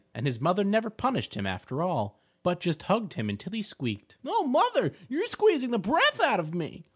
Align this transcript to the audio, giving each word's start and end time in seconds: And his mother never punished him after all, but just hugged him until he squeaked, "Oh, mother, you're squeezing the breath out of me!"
And 0.15 0.25
his 0.25 0.41
mother 0.41 0.63
never 0.63 0.89
punished 0.89 1.35
him 1.35 1.45
after 1.45 1.83
all, 1.83 2.19
but 2.41 2.59
just 2.59 2.81
hugged 2.81 3.13
him 3.13 3.29
until 3.29 3.53
he 3.53 3.61
squeaked, 3.61 4.17
"Oh, 4.25 4.47
mother, 4.47 4.93
you're 5.07 5.27
squeezing 5.27 5.69
the 5.69 5.77
breath 5.77 6.19
out 6.19 6.39
of 6.39 6.55
me!" 6.55 6.87